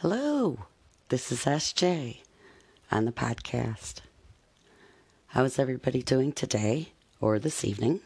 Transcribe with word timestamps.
Hello, 0.00 0.64
this 1.10 1.30
is 1.30 1.44
SJ 1.44 2.20
on 2.90 3.04
the 3.04 3.12
podcast. 3.12 3.96
How 5.26 5.44
is 5.44 5.58
everybody 5.58 6.02
doing 6.02 6.32
today 6.32 6.94
or 7.20 7.38
this 7.38 7.66
evening 7.66 8.00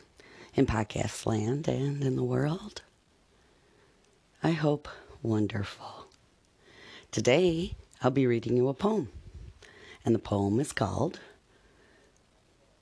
in 0.57 0.67
podcast 0.67 1.25
land 1.25 1.69
and 1.69 2.03
in 2.03 2.17
the 2.17 2.25
world? 2.25 2.83
I 4.43 4.51
hope 4.51 4.88
wonderful. 5.22 6.09
Today 7.12 7.77
I'll 8.03 8.11
be 8.11 8.27
reading 8.27 8.57
you 8.57 8.67
a 8.67 8.75
poem, 8.75 9.11
and 10.05 10.17
the 10.17 10.19
poem 10.19 10.59
is 10.59 10.73
called 10.73 11.21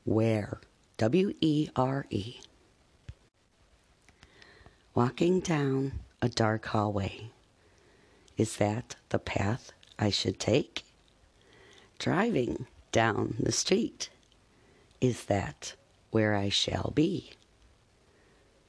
Where. 0.05 0.59
W 0.97 1.35
E 1.43 1.69
R 1.77 2.07
E. 2.09 2.37
Walking 4.95 5.41
down 5.41 6.01
a 6.23 6.31
dark 6.31 6.65
hallway. 6.65 7.31
Is 8.37 8.57
that 8.57 8.97
the 9.11 9.19
path 9.19 9.73
I 9.99 10.11
should 10.11 10.39
take? 10.39 10.85
Driving 11.99 12.67
down 12.91 13.37
the 13.39 13.53
street. 13.53 14.11
Is 15.01 15.25
that 15.25 15.75
where 16.11 16.35
I 16.35 16.49
shall 16.49 16.93
be? 16.95 17.33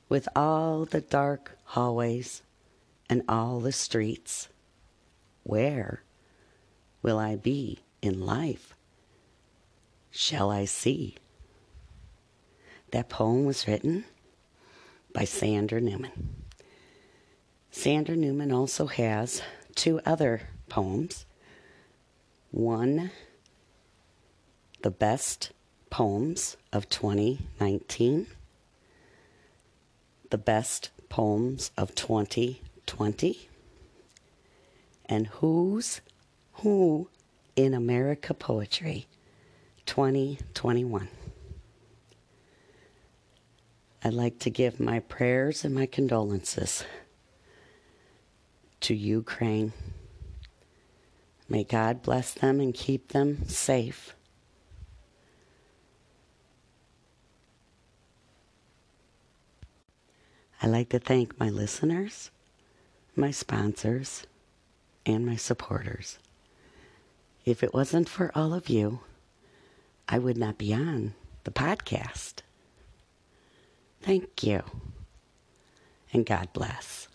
With 0.10 0.28
all 0.36 0.86
the 0.86 1.02
dark 1.02 1.58
hallways 1.64 2.42
and 3.10 3.24
all 3.28 3.60
the 3.60 3.72
streets, 3.72 4.50
where 5.44 6.04
will 7.02 7.18
I 7.18 7.36
be 7.36 7.80
in 8.02 8.26
life? 8.26 8.76
Shall 10.12 10.52
I 10.52 10.66
see? 10.66 11.16
That 12.92 13.10
poem 13.10 13.46
was 13.46 13.68
written 13.68 14.06
by 15.14 15.26
Sandra 15.26 15.82
Neumann. 15.82 16.36
Sandra 17.72 18.16
Neumann 18.16 18.52
also 18.52 18.86
has 18.86 19.42
two 19.76 20.00
other 20.06 20.42
poems. 20.70 21.26
One, 22.52 23.12
The 24.82 24.92
Best 24.92 25.52
Poems 25.90 26.58
of 26.72 26.90
2019, 26.90 28.28
The 30.30 30.38
Best 30.38 30.90
Poems 31.10 31.72
of 31.78 31.96
2020, 31.96 33.50
and 35.06 35.28
Who's 35.28 36.02
Who 36.54 37.10
in 37.56 37.74
America 37.74 38.34
Poetry 38.34 39.08
2021. 39.86 41.08
I'd 44.06 44.14
like 44.14 44.40
to 44.40 44.50
give 44.50 44.80
my 44.80 45.00
prayers 45.00 45.64
and 45.64 45.74
my 45.74 45.86
condolences 45.86 46.84
to 48.84 48.96
Ukraine. 48.96 49.74
May 51.48 51.64
God 51.64 52.02
bless 52.02 52.34
them 52.34 52.60
and 52.60 52.74
keep 52.74 53.10
them 53.10 53.48
safe. 53.48 54.16
I'd 60.62 60.70
like 60.70 60.90
to 60.90 61.00
thank 61.00 61.40
my 61.40 61.50
listeners, 61.50 62.32
my 63.16 63.32
sponsors, 63.32 64.26
and 65.06 65.26
my 65.26 65.36
supporters. 65.36 66.20
If 67.46 67.64
it 67.64 67.74
wasn't 67.74 68.08
for 68.08 68.32
all 68.34 68.54
of 68.54 68.70
you, 68.70 69.02
I 70.08 70.20
would 70.20 70.38
not 70.38 70.58
be 70.58 70.74
on 70.74 71.14
the 71.44 71.52
podcast. 71.52 72.36
Thank 74.02 74.44
you. 74.44 74.64
And 76.14 76.26
God 76.26 76.50
bless. 76.54 77.08